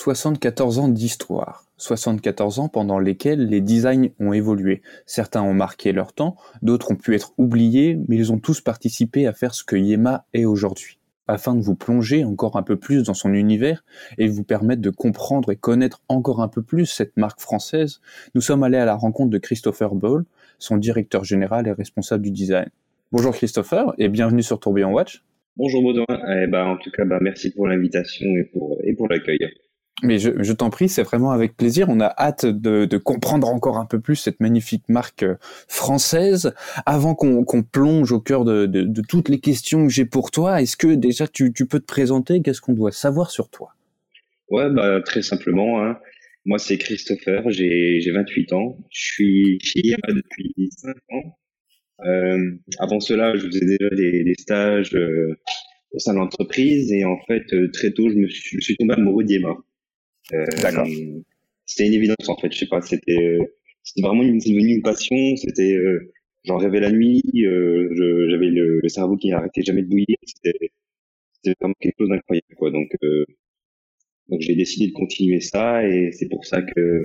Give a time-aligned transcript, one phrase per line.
[0.00, 1.64] 74 ans d'histoire.
[1.78, 4.80] 74 ans pendant lesquels les designs ont évolué.
[5.06, 9.26] Certains ont marqué leur temps, d'autres ont pu être oubliés, mais ils ont tous participé
[9.26, 11.00] à faire ce que Yema est aujourd'hui.
[11.26, 13.84] Afin de vous plonger encore un peu plus dans son univers
[14.18, 18.00] et vous permettre de comprendre et connaître encore un peu plus cette marque française,
[18.36, 20.22] nous sommes allés à la rencontre de Christopher Ball,
[20.60, 22.68] son directeur général et responsable du design.
[23.10, 25.24] Bonjour Christopher et bienvenue sur Tourbillon Watch.
[25.56, 29.08] Bonjour Baudouin, eh ben, en tout cas bah, merci pour l'invitation et pour, et pour
[29.08, 29.38] l'accueil.
[30.02, 31.88] Mais je, t'en prie, c'est vraiment avec plaisir.
[31.88, 36.52] On a hâte de, comprendre encore un peu plus cette magnifique marque euh, française.
[36.86, 40.94] Avant qu'on plonge au cœur de, toutes les questions que j'ai pour toi, est-ce que
[40.94, 42.42] déjà tu, peux te présenter?
[42.42, 43.74] Qu'est-ce qu'on doit savoir sur toi?
[44.50, 45.82] Ouais, bah, très simplement.
[45.82, 45.98] Hein.
[46.44, 48.78] Moi, c'est Christopher, j'ai 28 ans.
[48.90, 51.38] Je suis fille depuis 5 ans?
[52.06, 52.38] Euh,
[52.78, 55.36] avant cela, je faisais déjà des, stages euh,
[55.92, 58.76] au sein de l'entreprise et en fait, euh, très tôt, je me suis, je suis
[58.76, 59.56] tombé amoureux d'Yema.
[60.32, 60.86] Euh, D'accord.
[61.66, 62.52] C'était une évidence en fait.
[62.52, 63.40] Je sais pas, c'était euh,
[63.82, 65.16] c'était vraiment une, une passion.
[65.36, 66.12] C'était euh,
[66.44, 67.22] j'en rêvais la nuit.
[67.34, 70.16] j'avais le, le, cerveau qui n'arrêtait jamais de bouillir.
[70.24, 72.70] C'était vraiment quelque chose d'incroyable quoi.
[72.70, 72.90] Donc
[74.28, 77.04] donc j'ai décidé de continuer ça et c'est pour ça que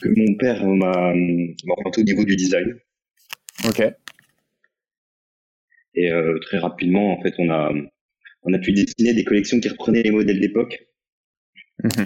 [0.00, 2.76] que mon père m'a m'a orienté au niveau du design.
[3.66, 3.82] Ok.
[5.94, 7.72] Et euh, très rapidement, en fait, on a
[8.44, 10.86] on a pu dessiner des collections qui reprenaient les modèles d'époque.
[11.82, 12.04] Mmh.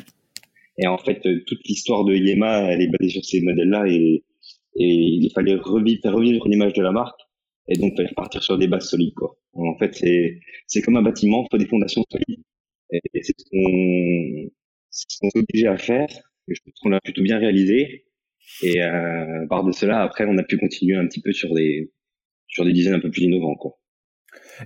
[0.78, 4.24] Et en fait, euh, toute l'histoire de Yema, elle est basée sur ces modèles-là et,
[4.78, 7.20] et il fallait revivre, faire revivre l'image de la marque
[7.68, 9.36] et donc faire partir sur des bases solides, quoi.
[9.54, 9.94] En fait,
[10.66, 12.44] c'est, comme un bâtiment, il faut des fondations solides.
[12.92, 14.50] Et, c'est ce qu'on,
[14.90, 16.08] ce qu'on s'est obligé à faire.
[16.48, 18.04] Et je pense qu'on l'a plutôt bien réalisé.
[18.62, 21.90] Et euh, par de cela, après, on a pu continuer un petit peu sur des,
[22.48, 23.78] sur des designs un peu plus innovants, quoi.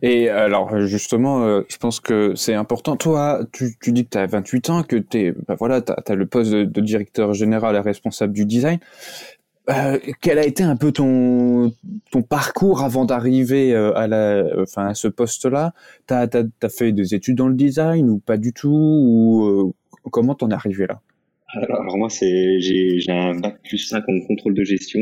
[0.02, 2.96] Et alors justement, euh, je pense que c'est important.
[2.96, 6.14] Toi, tu, tu dis que tu as 28 ans, que tu bah voilà, tu as,
[6.14, 8.78] le poste de, de, directeur général et responsable du design.
[9.68, 11.72] Euh, quel a été un peu ton,
[12.10, 15.74] ton parcours avant d'arriver euh, à, la, enfin, à ce poste-là?
[16.08, 16.28] Tu as,
[16.62, 18.68] as, fait des études dans le design ou pas du tout?
[18.68, 19.72] Ou euh,
[20.10, 21.00] Comment t'en es arrivé là?
[21.52, 25.00] Alors, moi, j'ai un bac plus 5 en contrôle de gestion.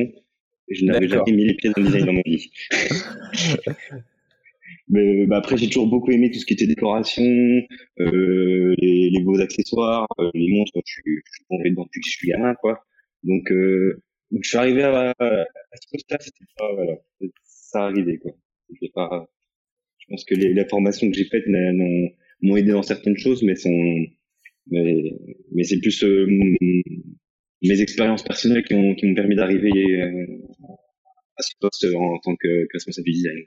[0.71, 2.51] Je n'avais jamais mis les pieds dans le design dans ma vie.
[4.91, 7.23] Mais bah, après, j'ai toujours beaucoup aimé tout ce qui était décoration,
[8.01, 10.73] euh, les, les, beaux accessoires, euh, les montres.
[10.87, 12.85] Je suis, tombé dedans depuis que je suis gamin, quoi.
[13.23, 16.95] Donc, euh, je suis arrivé à, à ce poste-là, c'était pas, voilà,
[17.45, 18.33] ça arrivait, quoi.
[18.95, 19.29] Pas.
[19.99, 21.47] Je pense que les, les formations que j'ai faites
[22.43, 24.07] m'ont aidé dans certaines choses, mais sont,
[24.71, 25.13] mais,
[25.53, 26.27] mais c'est plus euh,
[27.63, 29.71] mes expériences personnelles qui m'ont qui permis d'arriver
[30.01, 30.27] euh,
[31.37, 33.39] à ce poste en, tant que, que responsable design.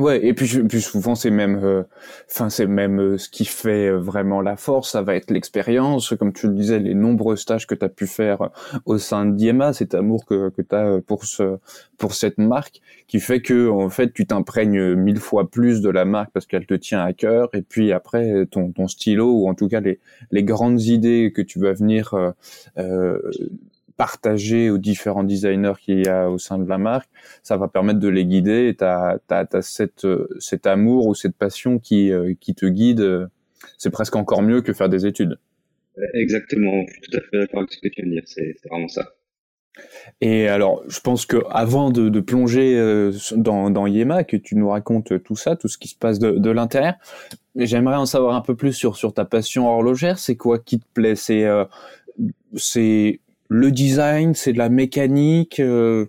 [0.00, 1.82] Ouais, et puis, puis souvent c'est même, euh,
[2.30, 6.14] enfin c'est même euh, ce qui fait euh, vraiment la force, ça va être l'expérience,
[6.18, 8.48] comme tu le disais, les nombreux stages que tu as pu faire
[8.86, 11.58] au sein de Diema, cet amour que, que tu as pour ce,
[11.98, 16.06] pour cette marque, qui fait que en fait tu t'imprègnes mille fois plus de la
[16.06, 19.54] marque parce qu'elle te tient à cœur, et puis après ton, ton stylo ou en
[19.54, 20.00] tout cas les,
[20.30, 22.14] les grandes idées que tu vas venir
[22.78, 23.18] euh,
[24.00, 27.10] partager aux différents designers qu'il y a au sein de la marque,
[27.42, 29.18] ça va permettre de les guider et tu as,
[29.60, 30.06] cette,
[30.38, 33.28] cet amour ou cette passion qui, euh, qui te guide.
[33.76, 35.38] C'est presque encore mieux que faire des études.
[36.14, 38.54] Exactement, je suis tout à fait d'accord avec ce que tu viens de dire, c'est
[38.70, 39.04] vraiment ça.
[40.22, 44.56] Et alors, je pense que avant de, de plonger euh, dans, dans Yema, que tu
[44.56, 46.94] nous racontes tout ça, tout ce qui se passe de, de l'intérieur,
[47.54, 50.18] j'aimerais en savoir un peu plus sur, sur ta passion horlogère.
[50.18, 51.16] C'est quoi qui te plaît?
[51.16, 51.66] C'est euh,
[52.56, 55.58] c'est le design, c'est de la mécanique.
[55.58, 56.06] Euh,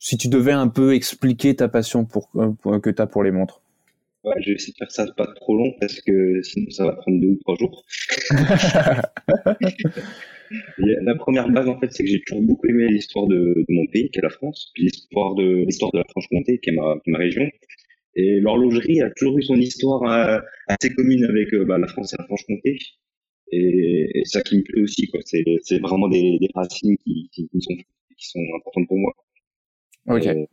[0.00, 3.30] si tu devais un peu expliquer ta passion pour, euh, que tu as pour les
[3.30, 3.62] montres.
[4.24, 6.92] Ouais, je vais essayer de faire ça pas trop long parce que sinon ça va
[6.94, 7.84] prendre deux ou trois jours.
[10.78, 13.86] la première base en fait, c'est que j'ai toujours beaucoup aimé l'histoire de, de, mon
[13.92, 16.96] pays, qui est la France, puis l'histoire de l'histoire de la Franche-Comté, qui est ma,
[17.06, 17.48] ma région.
[18.16, 22.16] Et l'horlogerie a toujours eu son histoire euh, assez commune avec bah, la France et
[22.18, 22.78] la Franche-Comté.
[23.52, 25.20] Et, et, ça qui me plaît aussi, quoi.
[25.24, 29.14] C'est, c'est vraiment des, des racines qui, qui, qui, sont, qui sont importantes pour moi.
[30.08, 30.26] Ok.
[30.26, 30.48] Et,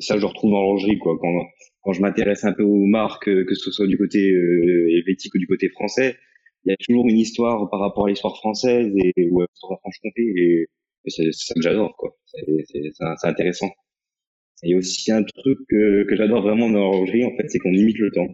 [0.00, 1.16] ça, je retrouve dans l'horlogerie, quoi.
[1.20, 1.46] Quand,
[1.82, 5.38] quand je m'intéresse un peu aux marques, que ce soit du côté euh, helvétique ou
[5.38, 6.16] du côté français,
[6.64, 9.72] il y a toujours une histoire par rapport à l'histoire française et ou à l'histoire
[9.72, 10.22] de Franche-Comté.
[10.22, 10.66] Et,
[11.04, 12.16] et c'est, ça que j'adore, quoi.
[12.26, 13.70] C'est, c'est, c'est intéressant.
[14.62, 17.98] Et aussi un truc que, que j'adore vraiment dans l'horlogerie, en fait, c'est qu'on limite
[17.98, 18.28] le temps.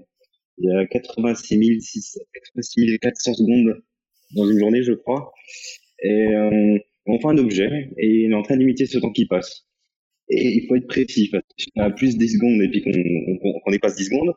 [0.58, 3.82] Il y a 86 86 400 secondes
[4.34, 5.32] dans une journée, je crois.
[6.02, 9.26] Et euh, on fait un objet et il est en train d'imiter ce temps qui
[9.26, 9.66] passe.
[10.28, 11.28] Et il faut être précis.
[11.30, 14.06] Parce que si on a plus 10 secondes et puis qu'on on, on dépasse 10
[14.06, 14.34] secondes,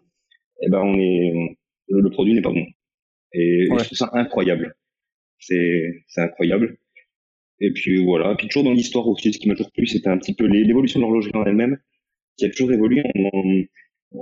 [0.61, 1.57] eh ben on est,
[1.89, 2.65] le produit n'est pas bon.
[3.33, 3.79] Et ouais.
[3.79, 4.75] je trouve ça incroyable.
[5.39, 6.77] C'est incroyable.
[7.59, 10.17] Et puis voilà, puis toujours dans l'histoire aussi, ce qui m'a toujours plu, c'était un
[10.17, 11.77] petit peu l'évolution de l'horlogerie en elle-même,
[12.37, 14.19] qui a toujours évolué en,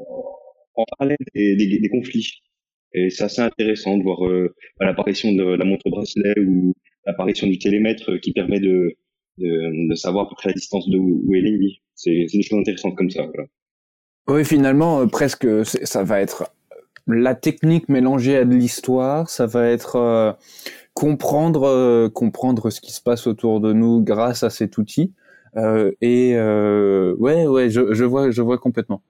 [0.75, 2.43] en parallèle des, des, des, conflits.
[2.93, 6.73] Et c'est assez intéressant de voir euh, bah, l'apparition de la montre bracelet ou
[7.05, 8.95] l'apparition du télémètre qui permet de,
[9.37, 11.81] de, savoir à peu près la distance de où est l'ennemi.
[11.95, 13.23] C'est des choses intéressantes comme ça.
[14.27, 16.51] Oui, finalement, euh, presque, ça va être
[17.07, 20.31] la technique mélangée à de l'histoire, ça va être euh,
[20.93, 25.13] comprendre euh, comprendre ce qui se passe autour de nous grâce à cet outil.
[25.55, 29.01] Euh, et euh, ouais, ouais, je, je vois, je vois complètement.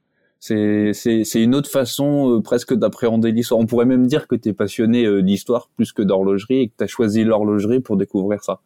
[0.45, 3.62] C'est c'est c'est une autre façon presque d'appréhender l'histoire.
[3.62, 6.84] On pourrait même dire que tu es passionné d'histoire plus que d'horlogerie et que tu
[6.84, 8.60] as choisi l'horlogerie pour découvrir ça.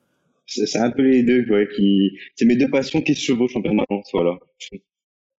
[0.47, 3.61] C'est un peu les deux, ouais, qui c'est mes deux passions qui se chevauchent en
[3.61, 4.39] permanence, voilà.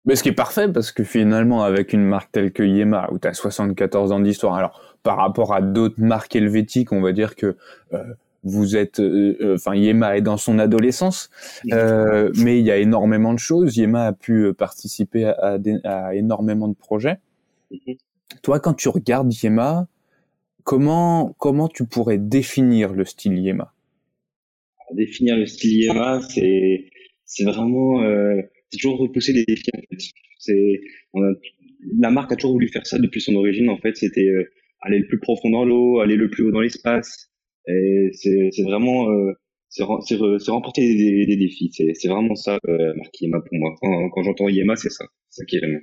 [0.05, 3.19] Mais ce qui est parfait parce que finalement avec une marque telle que Yema où
[3.19, 7.34] tu as 74 ans d'histoire, alors par rapport à d'autres marques helvétiques, on va dire
[7.34, 7.56] que
[7.94, 8.05] euh,
[8.48, 11.30] vous êtes, euh, euh, enfin Yema est dans son adolescence,
[11.64, 13.76] mais il y a énormément de choses.
[13.76, 17.18] Yema a pu participer à, à, énormément de projets.
[17.70, 17.96] Mhm.
[18.42, 19.88] Toi, quand tu regardes Yema,
[20.64, 23.72] comment comment tu pourrais définir le style Yema?
[24.92, 26.90] Définir le style Yema, c'est
[27.24, 28.02] c'est vraiment
[28.70, 30.02] c'est toujours repousser les défis en fait.
[30.38, 30.80] C'est
[32.00, 33.96] la marque a toujours voulu faire ça depuis son origine en fait.
[33.96, 34.28] C'était
[34.80, 37.30] aller le plus profond dans l'eau, aller le plus haut dans l'espace.
[37.69, 39.32] Et c'est vraiment euh,
[39.69, 41.70] c'est remporter des, des défis.
[41.73, 43.75] C'est vraiment ça euh, marque Yema pour moi.
[43.81, 45.81] Quand, quand j'entends Yema, c'est ça, c'est ça qui est vraiment.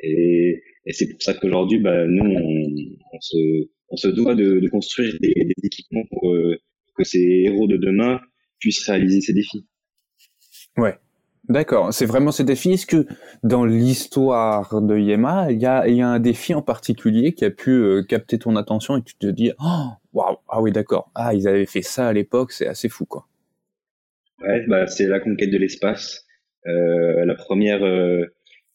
[0.00, 2.72] Et, et c'est pour ça qu'aujourd'hui, bah, nous, on,
[3.12, 6.56] on, se, on se doit de, de construire des, des équipements pour, euh,
[6.98, 8.20] que ces héros de demain
[8.58, 9.66] puissent réaliser ces défis.
[10.76, 10.94] Ouais,
[11.48, 12.72] D'accord, c'est vraiment ces défis.
[12.72, 13.06] Est-ce que
[13.42, 18.02] dans l'histoire de Yema, il y a, un défi en particulier qui a pu euh,
[18.02, 21.66] capter ton attention et tu te dis, oh, waouh, ah oui, d'accord, ah, ils avaient
[21.66, 23.26] fait ça à l'époque, c'est assez fou, quoi.
[24.40, 26.26] Ouais, bah, c'est la conquête de l'espace.
[26.66, 28.26] Euh, la première euh,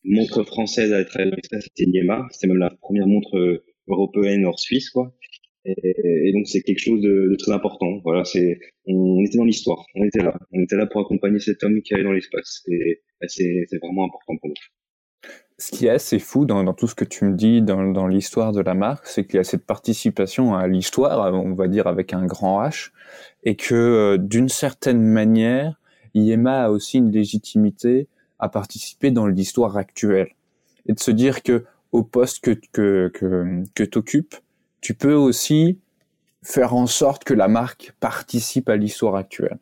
[0.04, 2.28] montre française à être à l'espace, c'était Yema.
[2.32, 5.14] C'était même la première montre européenne hors Suisse, quoi.
[5.66, 8.00] Et, donc c'est quelque chose de, de, très important.
[8.04, 11.64] Voilà, c'est on était dans l'histoire, on était là, on était là pour accompagner cet
[11.64, 12.64] homme qui allait dans l'espace.
[12.68, 15.30] Et c'est vraiment important pour nous.
[15.58, 18.08] Ce qui est assez fou dans, dans tout ce que tu me dis dans, dans
[18.08, 21.88] l'histoire de la marque, c'est qu'il y a cette participation à l'histoire, on va dire
[21.88, 22.92] avec un grand H,
[23.44, 25.80] et que euh, d'une certaine manière,
[26.16, 28.08] IEMA a aussi une légitimité
[28.40, 30.30] à participer dans l'histoire actuelle
[30.86, 34.36] et de se dire que au poste que que que, que t'occupes,
[34.84, 35.80] tu peux aussi
[36.44, 39.58] faire en sorte que la marque participe à l'histoire actuelle.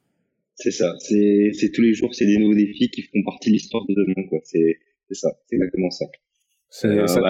[0.55, 3.85] C'est ça, c'est, tous les jours, c'est des nouveaux défis qui font partie de l'histoire
[3.87, 4.27] de demain.
[4.43, 4.79] C'est,
[5.11, 6.05] ça, c'est exactement ça.
[6.85, 7.21] Euh, ça.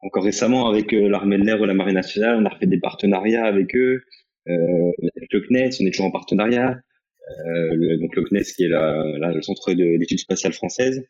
[0.00, 2.80] encore récemment, avec euh, l'armée de l'air ou la marine nationale, on a fait des
[2.80, 4.02] partenariats avec eux,
[4.48, 6.80] euh, avec le CNES, on est toujours en partenariat.
[7.28, 11.04] Euh, le, donc le CNES qui est la, la le centre d'études spatiales françaises.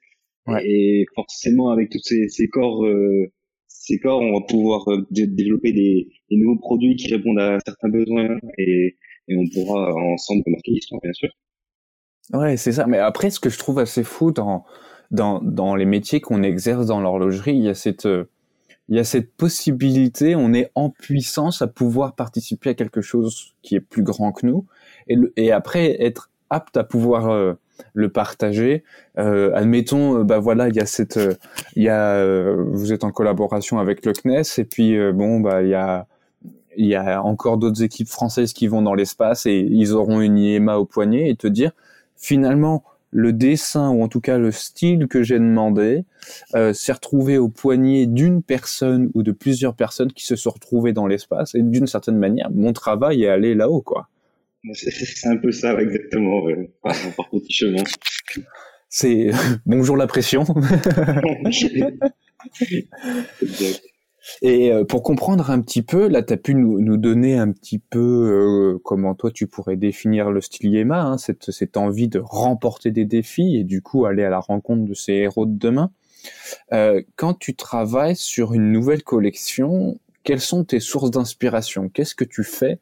[0.46, 0.62] Ouais.
[0.66, 3.32] Et forcément, avec tous ces, ces corps euh,
[3.86, 8.38] ces corps, on va pouvoir euh, développer des, nouveaux produits qui répondent à certains besoins
[8.58, 8.96] et,
[9.28, 11.28] on pourra ensemble marquer l'histoire, bien sûr.
[12.32, 12.86] Ouais, c'est ça.
[12.86, 14.64] Mais après, ce que je trouve assez fou dans,
[15.10, 18.06] dans, les métiers qu'on exerce dans l'horlogerie, il y a cette,
[18.88, 23.54] il y a cette possibilité, on est en puissance à pouvoir participer à quelque chose
[23.62, 24.66] qui est plus grand que nous
[25.36, 27.54] et après être apte à pouvoir euh,
[27.94, 28.84] le partager.
[29.18, 31.34] Euh, admettons, euh, bah voilà, il y a cette, euh,
[31.74, 32.22] il y a,
[32.54, 36.06] vous êtes en collaboration avec le CNES et puis bon, bah il y a,
[36.76, 40.38] il y a encore d'autres équipes françaises qui vont dans l'espace et ils auront une
[40.38, 41.72] IEMA au poignet et te dire
[42.16, 46.04] finalement le dessin ou en tout cas le style que j'ai demandé
[46.52, 51.06] s'est retrouvé au poignet d'une personne ou de plusieurs personnes qui se sont retrouvées dans
[51.06, 54.08] l'espace et d'une certaine manière mon travail est allé là-haut quoi.
[54.74, 56.42] C'est un peu ça, exactement,
[56.82, 57.84] par, par petit chemin.
[58.88, 59.30] C'est
[59.66, 60.44] bonjour la pression.
[64.42, 67.52] Et euh, pour comprendre un petit peu, là, tu as pu nous, nous, donner un
[67.52, 72.08] petit peu euh, comment toi tu pourrais définir le style Yema, hein, cette, cette envie
[72.08, 75.56] de remporter des défis et du coup aller à la rencontre de ces héros de
[75.56, 75.92] demain.
[76.72, 81.88] Euh, quand tu travailles sur une nouvelle collection, quelles sont tes sources d'inspiration?
[81.88, 82.80] Qu'est-ce que tu fais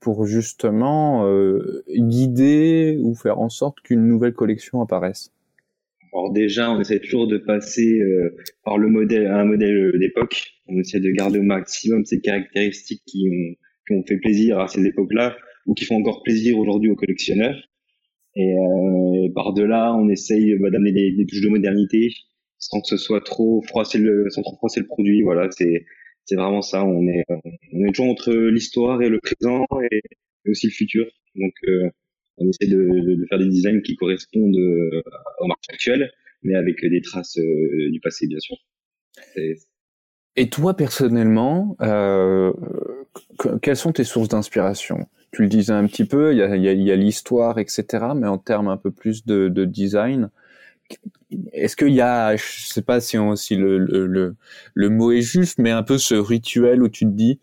[0.00, 5.32] pour justement euh, guider ou faire en sorte qu'une nouvelle collection apparaisse
[6.12, 10.52] Alors déjà, on essaie toujours de passer euh, par le modèle un modèle d'époque.
[10.68, 13.28] On essaie de garder au maximum ces caractéristiques qui
[13.90, 15.36] ont, fait plaisir à ces époques-là
[15.66, 17.56] ou qui font encore plaisir aujourd'hui aux collectionneurs.
[18.34, 22.10] Et, euh, par delà, on essaye bah, d'amener des, touches de modernité
[22.58, 25.22] sans que ce soit trop froisser le, sans trop froisser le produit.
[25.22, 25.84] Voilà, c'est
[26.26, 26.84] c'est vraiment ça.
[26.84, 27.24] On est,
[27.72, 30.02] on est toujours entre l'histoire et le présent et,
[30.50, 31.06] aussi le futur.
[31.34, 31.88] Donc, euh,
[32.38, 35.02] on essaie de, de, faire des designs qui correspondent euh,
[35.40, 36.10] au marché actuel,
[36.42, 38.56] mais avec des traces euh, du passé, bien sûr.
[40.36, 42.52] Et toi, personnellement, euh,
[43.62, 45.06] quelles sont tes sources d'inspiration?
[45.32, 48.38] Tu le disais un petit peu, il y a, y a l'histoire, etc., mais en
[48.38, 50.30] termes un peu plus de, de design,
[51.52, 54.36] est-ce qu'il y a, je sais pas si, si le, le,
[54.74, 57.40] le, mot est juste, mais un peu ce rituel où tu te dis,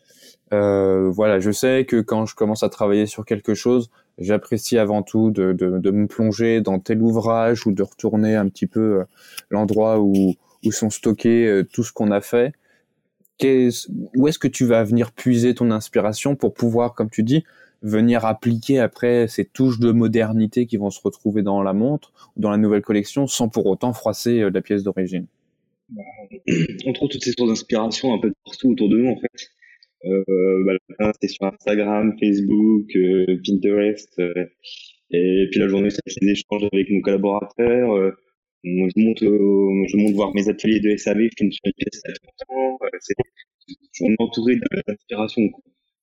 [0.54, 5.02] euh, voilà, je sais que quand je commence à travailler sur quelque chose, j'apprécie avant
[5.02, 9.00] tout de, de, de, me plonger dans tel ouvrage ou de retourner un petit peu
[9.00, 9.04] euh,
[9.50, 12.54] l'endroit où, où sont stockés euh, tout ce qu'on a fait.
[14.16, 17.44] où est-ce que tu vas venir puiser ton inspiration pour pouvoir, comme tu dis,
[17.84, 22.42] venir appliquer après ces touches de modernité qui vont se retrouver dans la montre ou
[22.42, 25.28] dans la nouvelle collection sans pour autant froisser euh, la pièce d'origine
[26.86, 29.50] On trouve toutes ces sources d'inspiration un peu partout autour de nous en fait.
[30.06, 34.20] Euh, bah, c'est sur Instagram, Facebook, euh, Pinterest.
[34.20, 34.46] Euh,
[35.12, 37.92] et puis la journée, c'est des échanges avec nos collaborateurs.
[37.94, 38.12] Euh,
[38.64, 42.12] je monte, je monte voir mes ateliers de SAV, je filme sur une pièce à.
[43.00, 43.14] C'est,
[43.68, 44.56] je suis entouré
[44.88, 45.42] d'inspiration.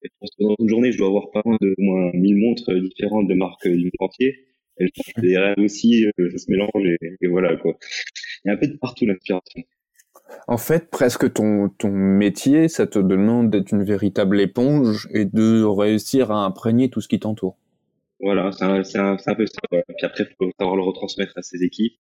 [0.03, 3.35] Et dans une journée, je dois avoir pas moins de moins 1000 montres différentes de
[3.35, 4.47] marques du monde entier.
[4.79, 4.87] Et
[5.21, 7.77] des rêves aussi, ça se mélange et, et, voilà quoi.
[8.45, 9.63] Il y a un peu de partout l'inspiration.
[10.49, 15.63] En fait, presque ton, ton métier, ça te demande d'être une véritable éponge et de
[15.65, 17.59] réussir à imprégner tout ce qui t'entoure.
[18.21, 19.61] Voilà, c'est un, un, un, peu ça.
[19.71, 21.99] Puis après, il faut savoir le retransmettre à ses équipes.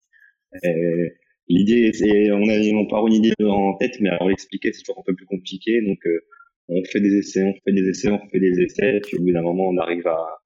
[1.48, 5.00] L'idée, c'est, on a, on part une idée en tête, mais alors l'expliquer, c'est toujours
[5.00, 5.80] un peu plus compliqué.
[5.86, 6.20] Donc, euh,
[6.68, 9.32] on fait des essais, on fait des essais, on fait des essais, puis au bout
[9.32, 10.38] d'un moment, on arrive à,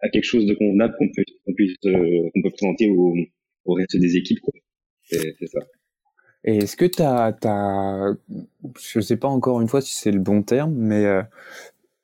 [0.00, 3.14] à quelque chose de convenable qu'on peut, qu'on puisse, euh, qu'on peut présenter au,
[3.72, 4.38] reste des équipes.
[5.04, 5.60] C'est ça.
[6.44, 8.14] Et est-ce que tu as, as,
[8.80, 11.22] je sais pas encore une fois si c'est le bon terme, mais euh,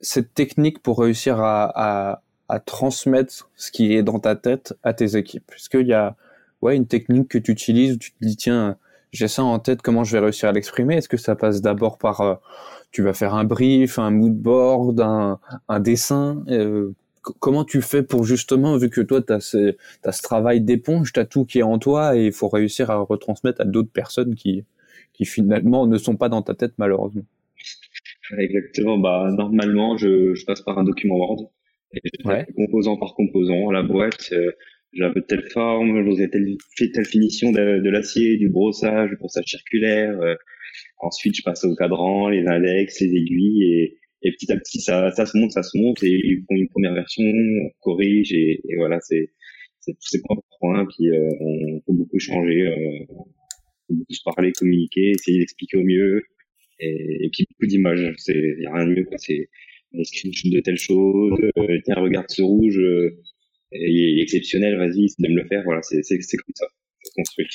[0.00, 4.92] cette technique pour réussir à, à, à, transmettre ce qui est dans ta tête à
[4.92, 5.50] tes équipes?
[5.56, 6.16] Est-ce qu'il y a
[6.60, 8.76] ouais, une technique que tu utilises où tu te dis, tiens,
[9.16, 10.96] j'ai ça en tête, comment je vais réussir à l'exprimer.
[10.96, 12.34] Est-ce que ça passe d'abord par, euh,
[12.92, 16.92] tu vas faire un brief, un mood board, un, un dessin euh,
[17.40, 21.20] comment tu fais pour justement, vu que toi, tu as, ce, ce travail d'éponge, tu
[21.20, 24.34] as tout qui est en toi et il faut réussir à retransmettre à d'autres personnes
[24.34, 24.64] qui,
[25.12, 27.24] qui finalement ne sont pas dans ta tête malheureusement?
[28.38, 31.50] Exactement, bah normalement je, je passe par un document Word,
[31.92, 32.00] et
[32.56, 34.52] composant par composant, la boîte, euh,
[34.96, 36.56] de telle forme, j'ai telle,
[36.92, 40.34] telle finition de, l'acier, du brossage, du brossage circulaire, euh,
[40.98, 45.10] ensuite je passe au cadran, les index, les aiguilles et, et petit à petit ça,
[45.12, 48.60] ça se monte, ça se monte et ils font une première version, on corrige et,
[48.68, 49.30] et voilà c'est
[49.80, 50.20] c'est tous ces
[50.60, 53.14] points puis euh, on peut beaucoup changer, euh,
[53.88, 56.22] on beaucoup se parler, communiquer, essayer d'expliquer au mieux
[56.80, 59.48] et, et puis beaucoup d'images, c'est y a rien de mieux c'est
[59.98, 63.16] un screenshot de telle chose, euh, tiens regarde ce rouge, euh,
[63.80, 66.66] il est exceptionnel, vas-y, c'est de me le faire, voilà c'est c'est c'est comme ça,
[67.02, 67.46] se construit.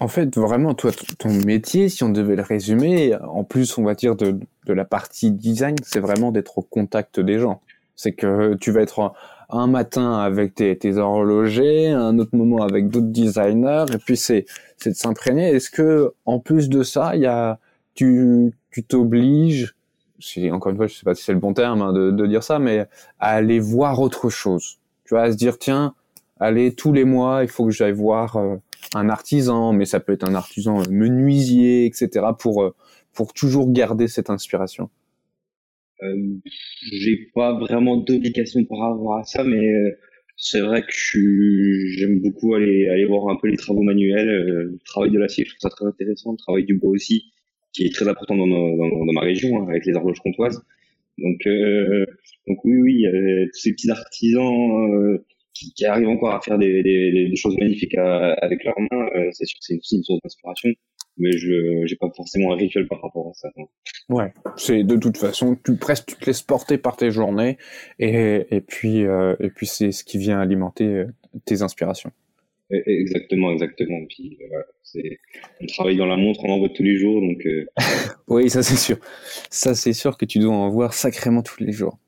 [0.00, 3.94] En fait, vraiment, toi, ton métier, si on devait le résumer, en plus, on va
[3.94, 7.62] dire, de, la partie design, c'est vraiment d'être au contact des gens.
[7.96, 9.14] C'est que tu vas être
[9.48, 14.44] un matin avec tes, horlogers, un autre moment avec d'autres designers, et puis c'est
[14.76, 15.48] c'est de s'imprégner.
[15.48, 17.58] Est-ce que en plus de ça, il y a
[17.94, 18.52] tu
[18.86, 19.74] t'obliges,
[20.52, 22.58] encore une fois, je sais pas si c'est le bon terme hein, de dire ça,
[22.60, 22.86] mais
[23.18, 24.78] à aller voir autre chose?
[25.08, 25.94] Tu vois, à se dire tiens,
[26.38, 28.56] allez tous les mois, il faut que j'aille voir euh,
[28.94, 32.26] un artisan, mais ça peut être un artisan menuisier, etc.
[32.38, 32.74] pour euh,
[33.14, 34.90] pour toujours garder cette inspiration.
[36.02, 36.36] Euh,
[36.92, 39.98] j'ai pas vraiment d'obligation par rapport à ça, mais euh,
[40.36, 41.18] c'est vrai que
[41.96, 45.46] j'aime beaucoup aller aller voir un peu les travaux manuels, euh, le travail de l'acier,
[45.46, 47.32] je trouve ça très intéressant, le travail du bois aussi,
[47.72, 50.62] qui est très important dans, dans, dans ma région hein, avec les horloges comtoises.
[51.18, 51.40] Donc
[52.46, 53.04] donc oui oui,
[53.52, 55.18] tous ces petits artisans
[55.74, 59.46] qui, arrivent encore à faire des, des, des choses magnifiques avec leurs mains, euh, c'est
[59.46, 60.70] sûr que c'est aussi une source d'inspiration.
[61.20, 63.48] Mais je j'ai pas forcément un rituel par rapport à ça.
[64.08, 67.58] Ouais, c'est de toute façon, tu presque tu te laisses porter par tes journées
[67.98, 71.06] et, et puis euh, et puis c'est ce qui vient alimenter euh,
[71.44, 72.12] tes inspirations.
[72.70, 74.00] Exactement, exactement.
[74.08, 75.18] Puis voilà, c'est
[75.60, 77.46] on travaille dans la montre, on en voit tous les jours, donc.
[78.28, 78.98] oui, ça c'est sûr.
[79.50, 81.98] Ça c'est sûr que tu dois en voir sacrément tous les jours.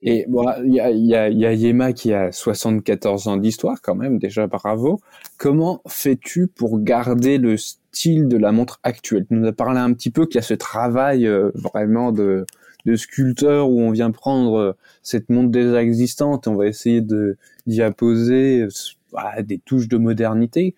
[0.00, 3.82] Et bon, il y a, y, a, y a Yema qui a 74 ans d'histoire
[3.82, 5.00] quand même, déjà bravo.
[5.38, 9.26] Comment fais-tu pour garder le style de la montre actuelle?
[9.28, 12.46] Tu nous as parlé un petit peu qu'il y a ce travail euh, vraiment de,
[12.86, 14.72] de sculpteur où on vient prendre euh,
[15.02, 18.68] cette montre déjà existante et on va essayer de d'y apposer
[19.14, 20.74] euh, des touches de modernité.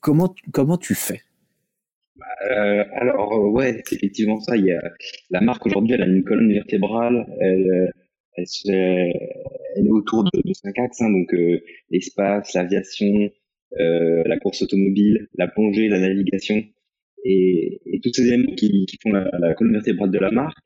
[0.00, 1.22] Comment comment tu fais?
[2.50, 4.54] Euh, alors euh, ouais, c'est effectivement ça.
[5.30, 7.26] La marque aujourd'hui, elle a une colonne vertébrale.
[7.40, 7.92] Elle,
[8.36, 11.60] elle est autour de, cinq axes, hein, donc euh,
[11.90, 13.30] l'espace, l'aviation,
[13.78, 16.62] euh, la course automobile, la plongée, la navigation,
[17.24, 20.58] et, tous ces éléments qui, qui font la, la, colonne vertébrale de la marque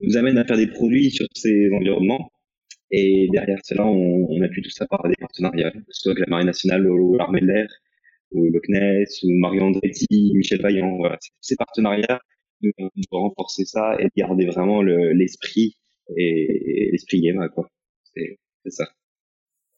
[0.00, 2.30] nous amènent à faire des produits sur ces environnements.
[2.92, 6.30] Et derrière cela, on, appuie tout ça par des partenariats, que ce soit avec la
[6.30, 7.68] Marine nationale ou l'armée de l'air,
[8.32, 10.96] ou le CNES, ou Mario Andretti, Michel Vaillant.
[10.98, 12.20] Voilà, ces partenariats
[12.62, 12.72] nous,
[13.10, 15.74] renforcer ça et garder vraiment l'esprit
[16.16, 17.68] et, et l'esprit game, quoi.
[18.14, 18.84] C'est ça.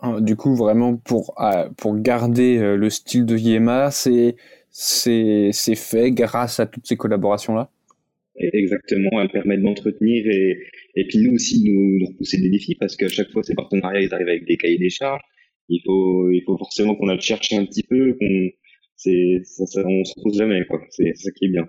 [0.00, 4.36] Ah, du coup, vraiment pour ah, pour garder euh, le style de Yema, c'est
[5.76, 7.70] fait grâce à toutes ces collaborations là.
[8.36, 10.58] Exactement, elles permettent d'entretenir et
[10.96, 14.00] et puis nous aussi nous, nous repousser des défis parce qu'à chaque fois ces partenariats
[14.00, 15.22] ils arrivent avec des cahiers des charges.
[15.68, 18.50] Il faut il faut forcément qu'on aille chercher un petit peu, qu'on
[18.96, 20.80] c'est ça, ça, on se pose jamais quoi.
[20.90, 21.66] C'est ça qui est bien.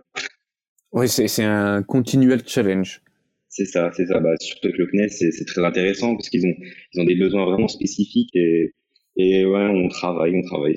[0.92, 3.02] Oui, c'est c'est un continuel challenge.
[3.50, 4.20] C'est ça, c'est ça.
[4.20, 6.54] Bah, surtout que le CNES, c'est très intéressant parce qu'ils ont,
[6.94, 8.74] ils ont des besoins vraiment spécifiques et,
[9.18, 10.76] et ouais, on travaille, on travaille.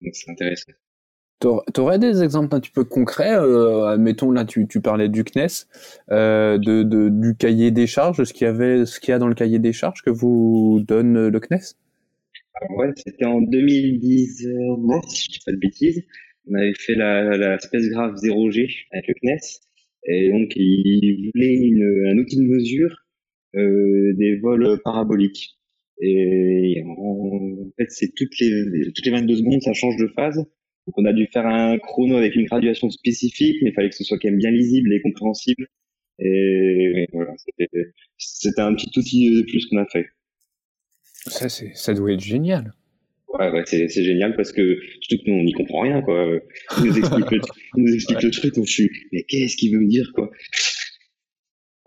[0.00, 0.72] Donc c'est intéressant.
[1.42, 5.66] Tu aurais des exemples un petit peu concrets euh, Admettons, là, tu, parlais du CNES,
[6.10, 9.28] euh, de, du cahier des charges, ce qu'il y avait, ce qu'il y a dans
[9.28, 11.74] le cahier des charges que vous donne le CNES
[12.70, 16.02] ouais, c'était en 2019, si je dis pas de bêtises.
[16.48, 19.60] On avait fait la, la Spacecraft 0G avec le CNES.
[20.08, 22.96] Et donc, il voulait un outil de mesure
[23.54, 25.58] euh, des vols paraboliques.
[26.00, 30.44] Et en fait, c'est toutes les, toutes les 22 secondes, ça change de phase.
[30.86, 33.94] Donc, on a dû faire un chrono avec une graduation spécifique, mais il fallait que
[33.94, 35.66] ce soit quand même bien lisible et compréhensible.
[36.18, 37.32] Et, voilà,
[38.18, 40.06] c'était un petit outil de plus qu'on a fait.
[41.26, 42.72] Ça, c'est, ça doit être génial.
[43.28, 46.38] Ouais, ouais c'est, génial parce que surtout que nous, on n'y comprend rien, quoi.
[46.78, 47.40] Il nous explique le,
[47.76, 50.30] il nous explique le truc, on suis, mais qu'est-ce qu'il veut me dire, quoi?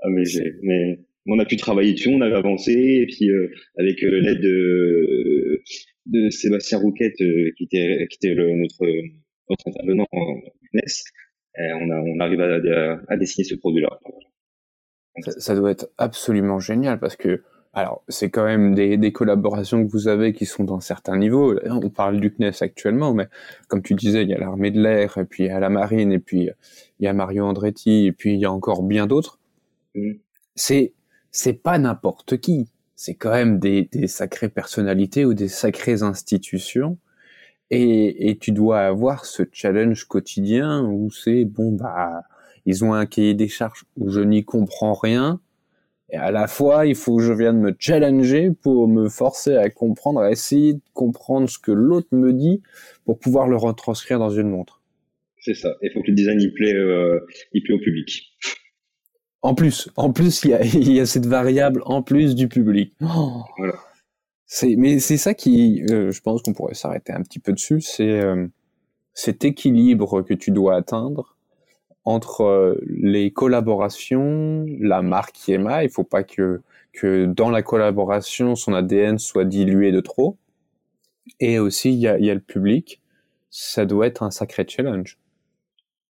[0.02, 0.24] Ah, mais
[0.64, 4.42] mais on a pu travailler dessus, on avait avancé, et puis euh, avec euh, l'aide
[4.42, 5.62] de,
[6.06, 8.86] de Sébastien Rouquette, euh, qui était, qui était le, notre,
[9.50, 10.36] notre intervenant en
[10.74, 10.82] NES,
[11.58, 14.00] on, a, on arrive à, à, à dessiner ce produit-là.
[15.22, 17.42] Ça, ça, doit être absolument génial parce que
[17.76, 21.60] alors, c'est quand même des, des, collaborations que vous avez qui sont d'un certain niveau.
[21.66, 23.28] On parle du CNES actuellement, mais
[23.68, 25.70] comme tu disais, il y a l'armée de l'air, et puis il y a la
[25.70, 26.50] marine, et puis
[27.00, 29.40] il y a Mario Andretti, et puis il y a encore bien d'autres.
[30.56, 30.94] C'est
[31.32, 32.70] c'est pas n'importe qui.
[32.96, 36.98] C'est quand même des, des sacrées personnalités ou des sacrées institutions.
[37.72, 42.22] Et, et tu dois avoir ce challenge quotidien où c'est bon bah
[42.68, 45.40] ils ont un cahier des charges où je n'y comprends rien
[46.12, 49.70] et à la fois, il faut que je vienne me challenger pour me forcer à
[49.70, 52.62] comprendre, à essayer de comprendre ce que l'autre me dit
[53.06, 54.82] pour pouvoir le retranscrire dans une montre.
[55.40, 55.76] C'est ça.
[55.82, 57.20] Il faut que le design il plaît, euh,
[57.54, 58.36] il plaît au public.
[59.46, 62.48] En plus, en plus, il y a, il y a cette variable en plus du
[62.48, 62.94] public.
[63.00, 63.44] Oh.
[63.60, 63.76] Voilà.
[64.48, 67.80] C'est, mais c'est ça qui, euh, je pense qu'on pourrait s'arrêter un petit peu dessus.
[67.80, 68.48] C'est euh,
[69.14, 71.38] cet équilibre que tu dois atteindre
[72.06, 78.56] entre euh, les collaborations, la marque Yema, il faut pas que que dans la collaboration
[78.56, 80.38] son ADN soit dilué de trop.
[81.40, 83.00] Et aussi il y a, y a le public,
[83.52, 85.20] ça doit être un sacré challenge.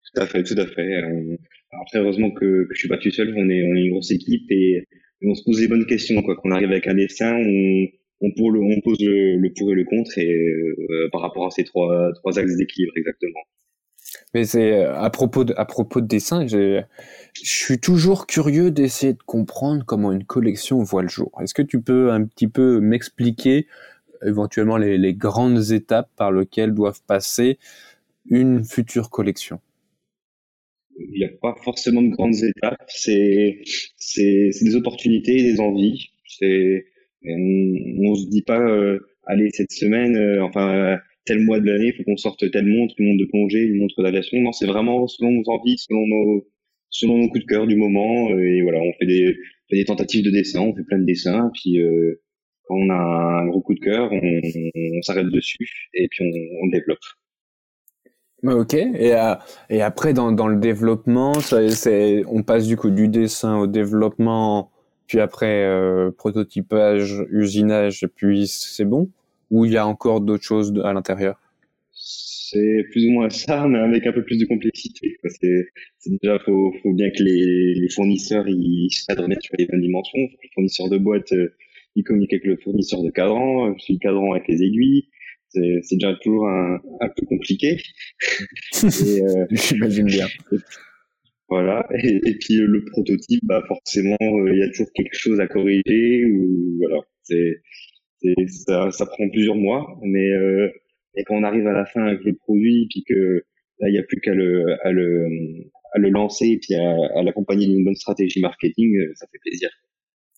[0.03, 1.37] Tout à fait, tout à fait.
[1.71, 4.11] Après heureusement que, que je suis pas tout seul, on est on est une grosse
[4.11, 4.85] équipe et
[5.23, 6.35] on se pose les bonnes questions quoi.
[6.35, 7.87] Qu'on arrive avec un dessin, on
[8.21, 11.47] on, pour le, on pose le, le, pour et le contre et euh, par rapport
[11.47, 13.39] à ces trois trois axes d'équilibre exactement.
[14.33, 16.81] Mais c'est euh, à propos de, à propos de dessin, je
[17.33, 21.31] suis toujours curieux d'essayer de comprendre comment une collection voit le jour.
[21.41, 23.67] Est-ce que tu peux un petit peu m'expliquer
[24.25, 27.57] éventuellement les, les, grandes étapes par lesquelles doivent passer
[28.29, 29.61] une future collection?
[30.99, 33.61] Il n'y a pas forcément de grandes étapes, c'est
[33.97, 36.09] c'est des opportunités, des envies.
[36.27, 36.85] C'est
[37.25, 41.93] on, on se dit pas euh, allez cette semaine, euh, enfin tel mois de l'année,
[41.93, 44.39] faut qu'on sorte telle montre, une montre de plongée, une montre d'aviation.
[44.41, 46.47] Non, c'est vraiment selon nos envies, selon nos,
[46.89, 48.31] selon nos coups de cœur du moment.
[48.31, 49.35] Euh, et voilà, on fait des,
[49.69, 52.21] fait des tentatives de dessin, on fait plein de dessins, puis euh,
[52.63, 54.41] quand on a un gros coup de cœur, on,
[54.75, 56.97] on, s'arrête dessus et puis on, on développe.
[58.43, 58.73] Ok.
[58.73, 59.35] Et, euh,
[59.69, 61.33] et après, dans, le développement,
[62.27, 64.71] on passe du coup du dessin au développement,
[65.07, 69.09] puis après euh, prototypage, usinage, et puis c'est bon?
[69.51, 71.39] Ou il y a encore d'autres choses à l'intérieur?
[71.91, 75.17] C'est plus ou moins ça, mais avec un peu plus de complexité.
[75.23, 75.65] C'est,
[76.21, 80.19] déjà faut, bien que les, les fournisseurs ils s'adressent bien sur les bonnes dimensions.
[80.19, 81.53] Le fournisseur de boîte euh,
[81.95, 85.09] il communique avec le fournisseur de cadran, puis le cadran avec les aiguilles.
[85.49, 87.77] C'est déjà toujours un, un peu compliqué.
[88.83, 90.27] euh, J'imagine bien.
[91.49, 91.87] Voilà.
[92.03, 96.25] Et, et, puis le prototype, bah forcément, il y a toujours quelque chose à corriger
[96.25, 97.01] ou voilà.
[97.23, 97.61] C'est
[98.47, 100.69] ça, ça prend plusieurs mois, mais euh,
[101.15, 103.43] et quand on arrive à la fin avec le produit, puis que
[103.79, 105.25] là il n'y a plus qu'à le, à le
[105.93, 109.69] à le lancer et puis à, à l'accompagner d'une bonne stratégie marketing, ça fait plaisir.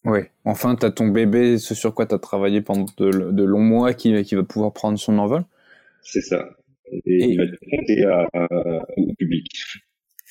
[0.03, 3.43] Oui, enfin, tu as ton bébé, ce sur quoi tu as travaillé pendant de, de,
[3.43, 5.43] longs mois, qui, qui va pouvoir prendre son envol
[6.01, 6.49] C'est ça.
[6.91, 8.47] Et, et, il va compter à, à,
[8.97, 9.47] au public.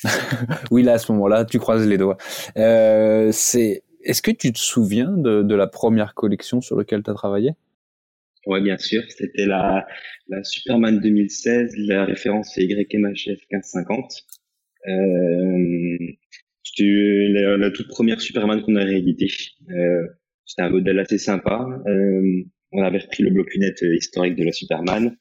[0.70, 2.16] oui, là, à ce moment-là, tu croises les doigts.
[2.56, 3.82] Euh, c'est...
[4.02, 7.52] Est-ce que tu te souviens de, de la première collection sur laquelle tu as travaillé?
[8.46, 9.02] Oui, bien sûr.
[9.08, 9.86] C'était la,
[10.28, 11.74] la Superman 2016.
[11.76, 14.24] La référence c'est YMHF 1550.
[14.88, 15.98] Euh,
[16.76, 19.28] c'était la, la, toute première Superman qu'on a réédité.
[19.70, 20.06] Euh,
[20.44, 21.66] c'était un modèle assez sympa.
[21.86, 25.16] Euh, on avait repris le bloc lunette historique de la Superman.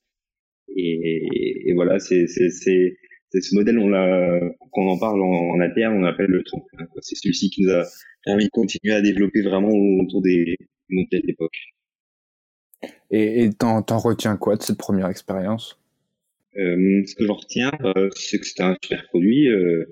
[0.75, 4.39] Et, et voilà, c'est ce modèle, on l'a,
[4.71, 6.65] quand on en parle en, en interne, on appelle le tronc.
[7.01, 7.83] C'est celui-ci qui nous a
[8.23, 10.57] permis de continuer à développer vraiment autour des
[10.89, 11.57] modèles d'époque.
[13.11, 15.79] Et t'en retiens quoi de cette première expérience?
[16.57, 19.47] Euh, Ce que j'en retiens, euh, c'est que c'était un super produit.
[19.49, 19.85] Euh,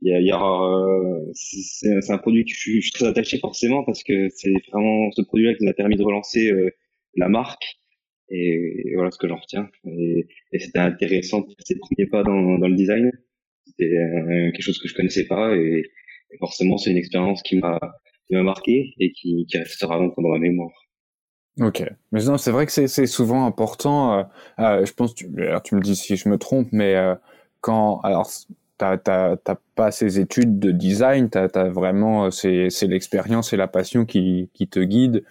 [0.00, 4.02] il y a, y a c'est un produit que je, suis très attaché forcément parce
[4.02, 6.70] que c'est vraiment ce produit-là qui nous a permis de relancer euh,
[7.16, 7.78] la marque.
[8.30, 9.68] Et, voilà ce que j'en retiens.
[9.86, 10.26] Et,
[10.58, 13.10] c'était intéressant de faire ses premiers pas dans, dans le design.
[13.66, 15.82] C'était euh, quelque chose que je connaissais pas et,
[16.38, 17.78] forcément c'est une expérience qui m'a
[18.30, 20.72] m'a marqué et qui, qui restera longtemps dans ma mémoire.
[21.60, 21.82] Ok,
[22.12, 24.18] mais non, c'est vrai que c'est souvent important.
[24.18, 24.22] Euh,
[24.60, 25.28] euh, je pense, tu,
[25.64, 27.16] tu me dis si je me trompe, mais euh,
[27.60, 28.30] quand alors
[28.78, 29.36] t'as
[29.74, 34.50] pas ces études de design, t'as as vraiment euh, c'est l'expérience et la passion qui,
[34.54, 35.24] qui te guident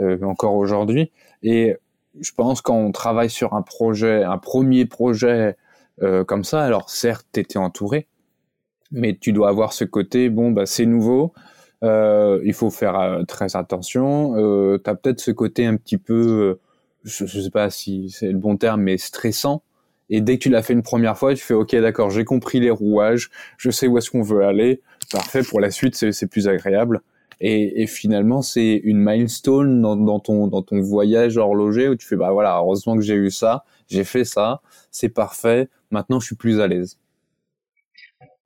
[0.00, 1.12] euh, encore aujourd'hui.
[1.42, 1.76] Et
[2.20, 5.56] je pense quand on travaille sur un projet, un premier projet
[6.02, 8.08] euh, comme ça, alors certes t'étais entouré,
[8.90, 11.32] mais tu dois avoir ce côté bon bah c'est nouveau,
[11.84, 14.34] euh, il faut faire euh, très attention.
[14.36, 16.58] Euh, t'as peut-être ce côté un petit peu,
[17.04, 19.62] je, je sais pas si c'est le bon terme, mais stressant
[20.10, 22.60] et dès que tu l'as fait une première fois, tu fais OK, d'accord, j'ai compris
[22.60, 24.82] les rouages, je sais où est-ce qu'on veut aller.
[25.10, 27.00] Parfait, pour la suite, c'est plus agréable.
[27.40, 32.16] Et, finalement, c'est une milestone dans, dans, ton, dans ton voyage horloger où tu fais,
[32.16, 36.36] bah voilà, heureusement que j'ai eu ça, j'ai fait ça, c'est parfait, maintenant je suis
[36.36, 36.98] plus à l'aise.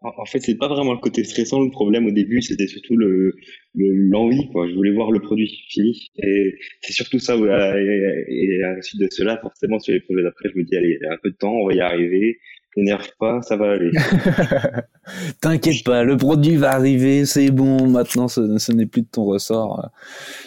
[0.00, 3.34] En fait, c'est pas vraiment le côté stressant le problème au début, c'était surtout le
[3.74, 4.68] l'envie quoi.
[4.68, 7.34] Je voulais voir le produit fini et c'est surtout ça.
[7.34, 10.98] Et à la suite de cela, forcément sur les projets d'après, je me dis allez,
[11.00, 12.38] il y a un peu de temps, on va y arriver.
[12.76, 13.90] N'énerve pas, ça va aller.
[15.40, 17.88] T'inquiète pas, le produit va arriver, c'est bon.
[17.88, 19.90] Maintenant, ce, ce n'est plus de ton ressort.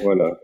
[0.02, 0.40] Voilà.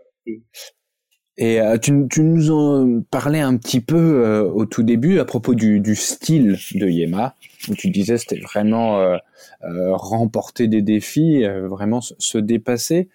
[1.38, 5.26] Et euh, tu, tu, nous en parlais un petit peu euh, au tout début à
[5.26, 7.36] propos du, du, style de Yema,
[7.70, 9.18] où tu disais c'était vraiment euh,
[9.64, 13.10] euh, remporter des défis, euh, vraiment se, se dépasser.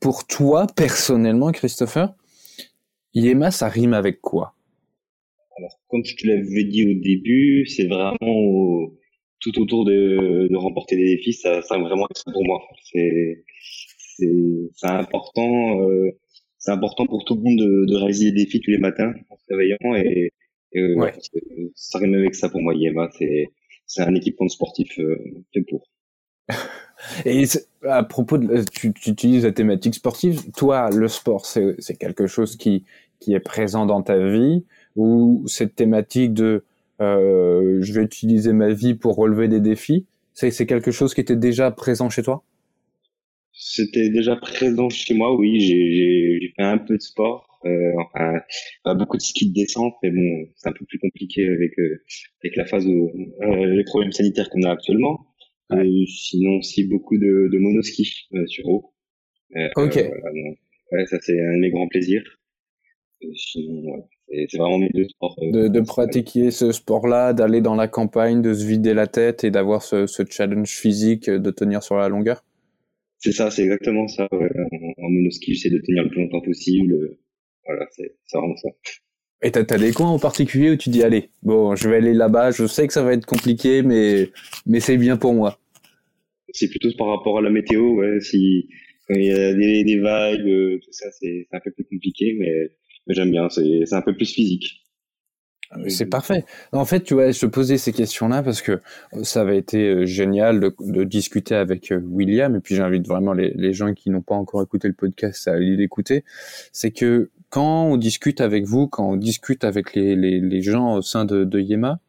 [0.00, 2.14] pour toi, personnellement, Christopher,
[3.14, 4.54] Yema, ça rime avec quoi?
[5.58, 8.90] Alors, comme je te l'avais dit au début, c'est vraiment
[9.40, 12.60] tout autour de, de, remporter des défis, ça, ça vraiment pour moi.
[12.92, 13.44] C'est
[14.82, 15.80] important
[16.58, 19.36] c'est important pour tout le monde de, de, réaliser des défis tous les matins en
[19.36, 20.32] se réveillant et,
[20.76, 21.14] et euh, ouais.
[21.74, 23.08] ça rime avec ça pour moi Yema.
[23.18, 23.50] C'est
[23.86, 25.16] c'est un équipement sportif euh,
[25.52, 25.88] fait pour.
[27.24, 27.44] Et
[27.82, 30.50] à propos de tu, tu, utilises la thématique sportive.
[30.52, 32.84] Toi le sport c'est c'est quelque chose qui
[33.20, 34.64] qui est présent dans ta vie
[34.96, 36.64] ou cette thématique de
[37.00, 41.20] euh, je vais utiliser ma vie pour relever des défis c'est c'est quelque chose qui
[41.20, 42.42] était déjà présent chez toi?
[43.56, 45.60] C'était déjà présent chez moi, oui.
[45.60, 48.40] J'ai fait un peu de sport, euh, enfin
[48.84, 52.04] pas beaucoup de ski de descente, mais bon, c'est un peu plus compliqué avec euh,
[52.44, 53.10] avec la phase où
[53.42, 55.26] euh, les problèmes sanitaires qu'on a actuellement.
[55.70, 55.88] Ouais.
[55.88, 58.92] Et sinon, aussi beaucoup de, de monoski euh, sur eau.
[59.56, 59.94] Euh, ok.
[60.92, 62.24] ouais, ça c'est un de mes grands plaisirs.
[63.34, 65.34] Sinon, c'est vraiment mes deux sports.
[65.40, 69.50] de, de pratiquer ce sport-là, d'aller dans la campagne, de se vider la tête et
[69.50, 72.44] d'avoir ce, ce challenge physique de tenir sur la longueur.
[73.18, 74.28] C'est ça, c'est exactement ça.
[74.32, 74.48] Ouais.
[74.72, 76.94] En, en monoski, j'essaie de tenir le plus longtemps possible.
[77.66, 78.68] Voilà, c'est vraiment ça.
[79.42, 82.14] Et t'as as des coins en particulier où tu dis allez, bon, je vais aller
[82.14, 82.52] là-bas.
[82.52, 84.30] Je sais que ça va être compliqué, mais
[84.66, 85.58] mais c'est bien pour moi.
[86.52, 87.96] C'est plutôt par rapport à la météo.
[87.96, 88.68] Ouais, si
[89.08, 92.34] quand il y a des, des vagues, euh, tout ça, c'est un peu plus compliqué,
[92.38, 92.70] mais,
[93.06, 93.48] mais j'aime bien.
[93.48, 94.85] C'est un peu plus physique.
[95.88, 96.44] C'est parfait.
[96.72, 98.80] En fait, tu vois, te posais ces questions-là parce que
[99.22, 103.72] ça avait été génial de, de discuter avec William, et puis j'invite vraiment les, les,
[103.72, 106.24] gens qui n'ont pas encore écouté le podcast à aller l'écouter.
[106.72, 110.94] C'est que quand on discute avec vous, quand on discute avec les, les, les gens
[110.94, 112.00] au sein de, de Yema,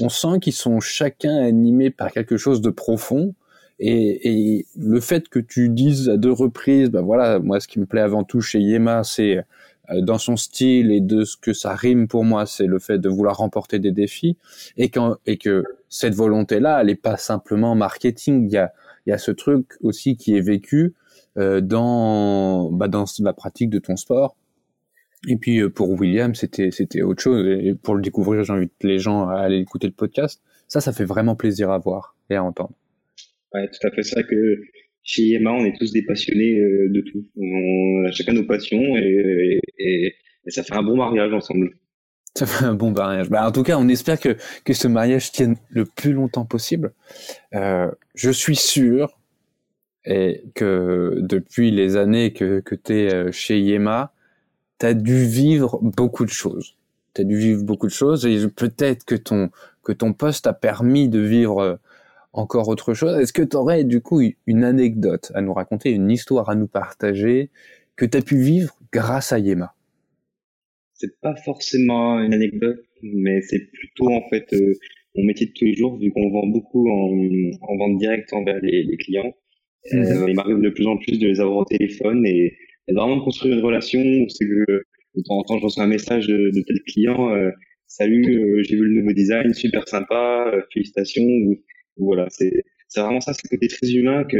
[0.00, 3.34] on sent qu'ils sont chacun animés par quelque chose de profond.
[3.78, 7.78] Et, et, le fait que tu dises à deux reprises, bah voilà, moi ce qui
[7.78, 9.42] me plaît avant tout chez Yema, c'est euh,
[9.98, 13.08] dans son style et de ce que ça rime pour moi, c'est le fait de
[13.08, 14.36] vouloir remporter des défis
[14.76, 18.48] et, que cette volonté-là, elle n'est pas simplement marketing.
[18.48, 20.94] Il y a, ce truc aussi qui est vécu
[21.36, 24.36] euh, dans, bah, dans la pratique de ton sport.
[25.28, 27.46] Et puis euh, pour William, c'était c'était autre chose.
[27.46, 30.40] Et pour le découvrir, j'invite les gens à aller écouter le podcast.
[30.68, 32.72] Ça, ça fait vraiment plaisir à voir et à entendre.
[33.52, 34.02] Ouais, tout à fait.
[34.02, 34.60] C'est vrai que
[35.02, 37.24] chez Yema, on est tous des passionnés euh, de tout.
[37.36, 39.60] On a chacun nos passions et,
[40.46, 41.76] ça fait un bon mariage ensemble.
[42.34, 43.28] Ça fait un bon mariage.
[43.28, 46.92] Bah, en tout cas, on espère que, que ce mariage tienne le plus longtemps possible.
[47.54, 49.18] Euh, je suis sûr
[50.04, 54.12] et que depuis les années que, que tu es euh, chez Yema,
[54.78, 56.76] tu as dû vivre beaucoup de choses.
[57.14, 59.50] Tu as dû vivre beaucoup de choses et peut-être que ton,
[59.84, 61.78] que ton poste a permis de vivre
[62.32, 63.18] encore autre chose.
[63.18, 66.68] Est-ce que tu aurais du coup une anecdote à nous raconter, une histoire à nous
[66.68, 67.50] partager
[67.96, 69.74] que tu as pu vivre grâce à Yema?
[70.94, 74.74] C'est pas forcément une anecdote, mais c'est plutôt en fait euh,
[75.16, 77.10] mon métier de tous les jours, vu qu'on vend beaucoup en,
[77.62, 79.34] en, vente directe envers les, les clients.
[79.92, 79.96] Mmh.
[79.98, 82.54] Euh, il m'arrive de plus en plus de les avoir au téléphone et,
[82.86, 84.00] et vraiment de construire une relation.
[84.28, 84.84] C'est que
[85.16, 87.34] de temps en temps, je reçois un message de, de tel client.
[87.34, 87.50] Euh,
[87.92, 91.24] Salut, j'ai vu le nouveau design, super sympa, félicitations.
[91.24, 91.56] Ou,
[92.00, 92.52] voilà, c'est
[92.96, 94.36] vraiment ça, c'est le côté très humain que